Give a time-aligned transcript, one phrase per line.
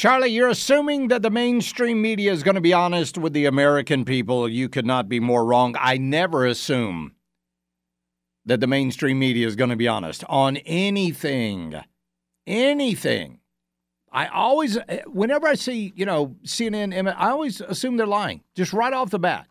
[0.00, 4.06] Charlie, you're assuming that the mainstream media is going to be honest with the American
[4.06, 4.48] people.
[4.48, 5.76] You could not be more wrong.
[5.78, 7.16] I never assume
[8.46, 11.74] that the mainstream media is going to be honest on anything.
[12.46, 13.40] Anything.
[14.10, 18.72] I always, eh, whenever I see, you know, CNN, I always assume they're lying, just
[18.72, 19.48] right off the bat.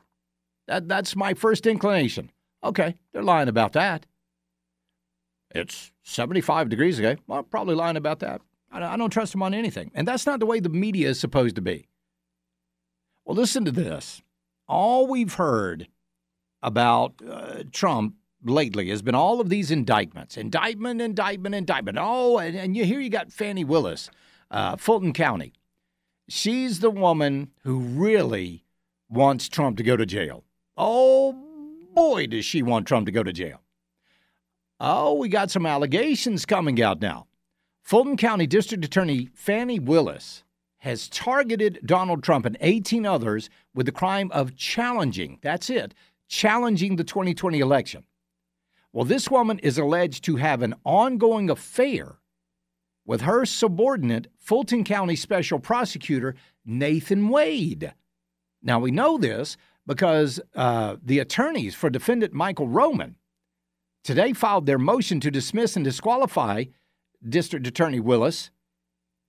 [0.66, 2.32] That, that's my first inclination.
[2.64, 4.08] Okay, they're lying about that.
[5.54, 7.18] It's 75 degrees today.
[7.28, 8.42] Well, probably lying about that.
[8.72, 9.92] I don't trust him on anything.
[9.94, 11.88] And that's not the way the media is supposed to be.
[13.26, 14.22] Well, listen to this.
[14.68, 15.88] All we've heard
[16.62, 21.98] about uh, Trump lately has been all of these indictments indictment, indictment, indictment.
[22.00, 24.10] Oh, and, and you hear you got Fani Willis,
[24.52, 25.54] uh, Fulton County.
[26.28, 28.64] She's the woman who really
[29.10, 30.44] wants Trump to go to jail.
[30.78, 31.34] Oh,
[31.94, 33.62] boy, does she want Trump to go to jail.
[34.80, 37.28] Oh, we got some allegations coming out now.
[37.82, 40.44] Fulton County District Attorney Fani Willis
[40.80, 45.94] has targeted Donald Trump and 18 others with the crime of challenging, that's it,
[46.28, 48.04] challenging the 2020 election.
[48.94, 52.18] Well, this woman is alleged to have an ongoing affair
[53.06, 56.36] with her subordinate, Fulton County Special Prosecutor
[56.66, 57.94] Nathan Wade.
[58.62, 63.16] Now, we know this because uh, the attorneys for defendant Michael Roman
[64.04, 66.66] today filed their motion to dismiss and disqualify
[67.28, 68.52] District Attorney Willis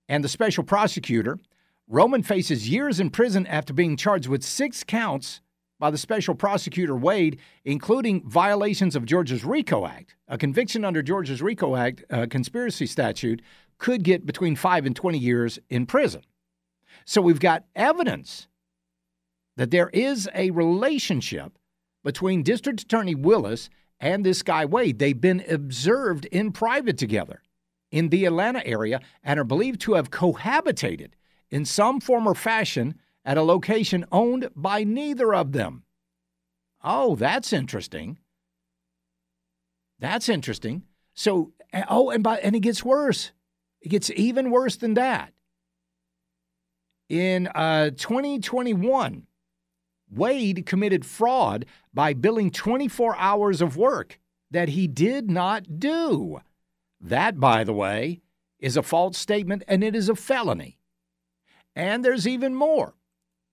[0.07, 1.39] and the special prosecutor.
[1.87, 5.41] Roman faces years in prison after being charged with six counts
[5.79, 10.15] by the special prosecutor Wade, including violations of Georgia's RICO Act.
[10.27, 13.41] A conviction under Georgia's RICO Act, a conspiracy statute,
[13.77, 16.21] could get between five and 20 years in prison.
[17.05, 18.47] So we've got evidence
[19.57, 21.57] that there is a relationship
[22.03, 23.69] between District Attorney Willis
[23.99, 24.99] and this guy Wade.
[24.99, 27.41] They've been observed in private together
[27.91, 31.11] in the Atlanta area and are believed to have cohabitated
[31.49, 35.83] in some form or fashion at a location owned by neither of them.
[36.83, 38.17] Oh, that's interesting.
[39.99, 40.83] That's interesting.
[41.13, 41.51] So,
[41.89, 43.31] oh, and by and it gets worse.
[43.81, 45.33] It gets even worse than that.
[47.09, 49.27] In uh, 2021,
[50.09, 54.19] Wade committed fraud by billing 24 hours of work
[54.49, 56.41] that he did not do.
[57.01, 58.21] That, by the way,
[58.59, 60.77] is a false statement and it is a felony.
[61.75, 62.93] And there's even more.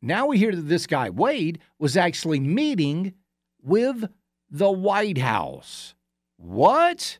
[0.03, 3.15] Now we hear that this guy, Wade, was actually meeting
[3.63, 4.05] with
[4.51, 5.95] the White House.
[6.37, 7.19] What?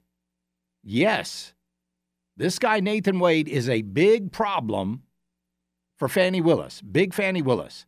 [0.83, 1.55] Yes.
[2.37, 5.03] This guy, Nathan Wade, is a big problem
[5.97, 7.87] for Fani Willis, big Fani Willis.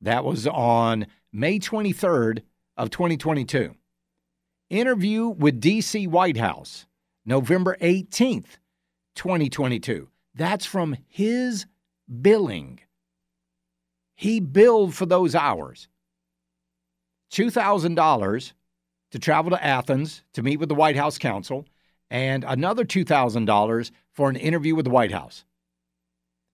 [0.00, 2.42] That was on May 23rd
[2.76, 3.76] of 2022.
[4.68, 6.08] Interview with D.C.
[6.08, 6.86] White House,
[7.24, 8.58] November 18th,
[9.14, 10.08] 2022.
[10.34, 11.66] That's from his
[12.20, 12.80] billing.
[14.16, 15.86] He billed for those hours.
[17.32, 18.52] $2,000
[19.12, 21.64] to travel to Athens to meet with the White House counsel,
[22.10, 25.44] and another $2,000 for an interview with the White House,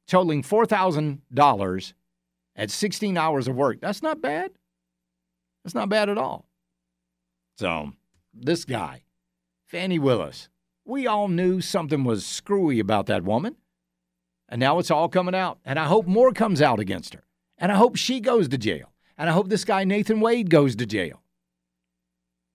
[0.07, 1.93] totaling $4,000
[2.57, 3.81] at 16 hours of work.
[3.81, 4.51] That's not bad.
[5.67, 6.47] That's not bad at all.
[7.59, 7.91] So,
[8.33, 9.03] this guy,
[9.65, 10.49] Fani Willis,
[10.85, 13.57] we all knew something was screwy about that woman.
[14.49, 15.59] And now it's all coming out.
[15.65, 17.25] And I hope more comes out against her.
[17.59, 18.93] And I hope she goes to jail.
[19.19, 21.21] And I hope this guy, Nathan Wade, goes to jail.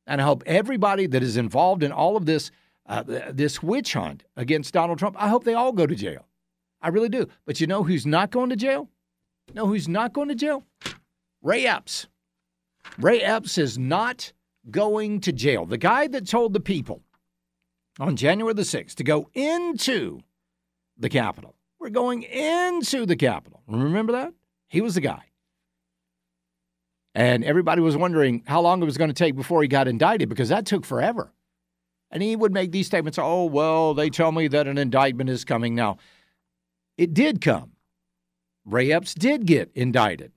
[0.07, 2.49] And I hope everybody that is involved in all of this,
[2.85, 6.29] uh, this witch hunt against Donald Trump, I hope they all go to jail.
[6.81, 7.27] I really do.
[7.45, 8.87] But you know who's not going to jail?
[9.53, 10.63] know who's not going to jail?
[11.41, 12.07] Ray Epps.
[12.97, 14.33] Ray Epps is not
[14.69, 15.65] going to jail.
[15.65, 17.01] The guy that told the people
[17.99, 20.19] on January the 6th to go into
[20.97, 21.55] the Capitol.
[21.79, 23.63] We're going into the Capitol.
[23.67, 24.33] Remember that?
[24.69, 25.23] He was the guy.
[27.13, 30.29] And everybody was wondering how long it was going to take before he got indicted
[30.29, 31.33] because that took forever.
[32.09, 35.43] And he would make these statements oh, well, they tell me that an indictment is
[35.43, 35.97] coming now.
[36.97, 37.71] It did come.
[38.65, 40.31] Ray Epps did get indicted,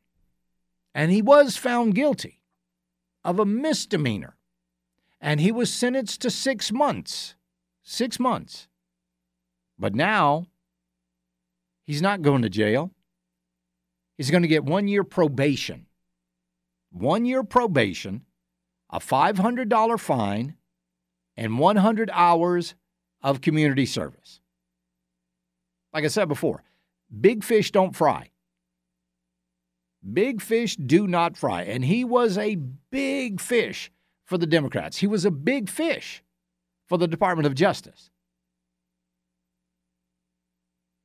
[0.94, 2.40] and he was found guilty
[3.24, 4.36] of a misdemeanor,
[5.20, 7.34] and he was sentenced to six months.
[7.82, 8.68] Six months.
[9.78, 10.46] But now,
[11.84, 12.92] he's not going to jail.
[14.16, 15.86] He's going to get one year probation.
[16.90, 18.24] One year probation,
[18.88, 20.56] a $500 fine,
[21.36, 22.74] and 100 hours
[23.20, 24.40] of community service.
[25.92, 26.62] Like I said before,
[27.20, 28.30] Big fish don't fry.
[30.12, 31.62] Big fish do not fry.
[31.62, 32.56] And he was a
[32.90, 33.90] big fish
[34.24, 34.98] for the Democrats.
[34.98, 36.22] He was a big fish
[36.86, 38.10] for the Department of Justice.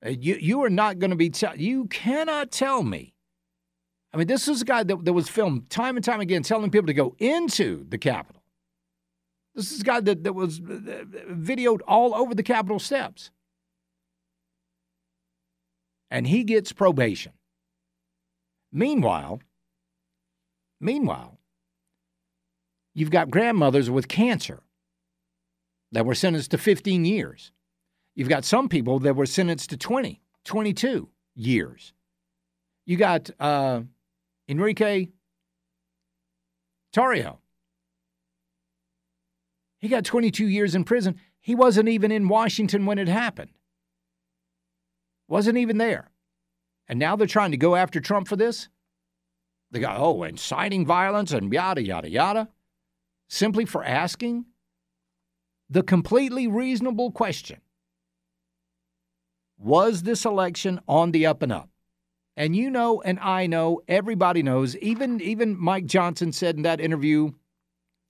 [0.05, 3.13] You, you are not going to be, te- you cannot tell me.
[4.13, 6.71] I mean, this is a guy that, that was filmed time and time again telling
[6.71, 8.41] people to go into the Capitol.
[9.55, 13.31] This is a guy that, that was uh, videoed all over the Capitol steps
[16.09, 17.33] and he gets probation.
[18.71, 19.41] Meanwhile,
[20.79, 21.39] meanwhile,
[22.93, 24.61] you've got grandmothers with cancer
[25.91, 27.51] that were sentenced to 15 years.
[28.15, 31.93] You've got some people that were sentenced to 20, 22 years.
[32.85, 33.81] You got uh,
[34.47, 35.09] Enrique
[36.93, 37.37] Tarrio.
[39.79, 41.19] He got 22 years in prison.
[41.39, 43.51] He wasn't even in Washington when it happened.
[45.27, 46.11] Wasn't even there.
[46.89, 48.67] And now they're trying to go after Trump for this?
[49.71, 52.49] They go, oh, inciting violence and yada, yada, yada.
[53.29, 54.45] Simply for asking
[55.69, 57.61] the completely reasonable question
[59.59, 61.69] Was this election on the up and up?
[62.35, 66.79] And you know, and I know, everybody knows, even, even Mike Johnson said in that
[66.79, 67.31] interview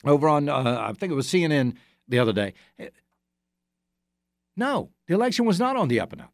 [0.06, 1.76] over on, uh, I think it was CNN
[2.08, 2.54] the other day.
[4.56, 6.34] No, the election was not on the up and up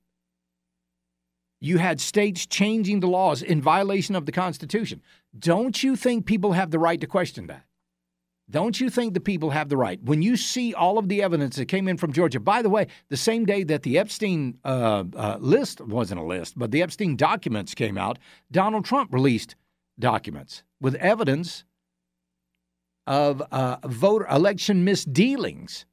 [1.60, 5.02] you had states changing the laws in violation of the Constitution.
[5.38, 7.63] Don't you think people have the right to question that?
[8.50, 10.02] Don't you think the people have the right?
[10.04, 12.88] When you see all of the evidence that came in from Georgia, by the way,
[13.10, 17.16] the same day that the Epstein uh, uh, list wasn't a list, but the Epstein
[17.16, 18.19] documents came out,
[18.52, 19.56] Donald Trump released
[19.97, 21.64] documents with evidence
[23.07, 25.85] of uh, voter election misdealings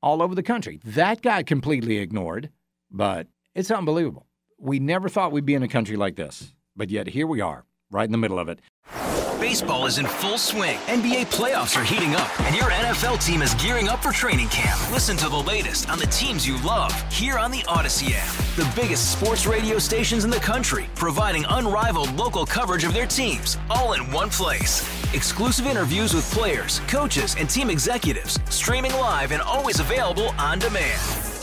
[0.00, 0.78] all over the country.
[0.84, 2.50] That got completely ignored,
[2.90, 4.26] but it's unbelievable
[4.58, 7.64] we never thought we'd be in a country like this, but yet here we are,
[7.90, 8.60] right in the middle of it.
[9.40, 10.78] Baseball is in full swing.
[10.86, 14.80] NBA playoffs are heating up, and your NFL team is gearing up for training camp.
[14.90, 18.32] Listen to the latest on the teams you love here on the Audacy app.
[18.56, 23.58] The biggest sports radio stations in the country, providing unrivaled local coverage of their teams,
[23.68, 24.80] all in one place.
[25.12, 31.23] Exclusive interviews with players, coaches, and team executives, streaming live and always available on demand.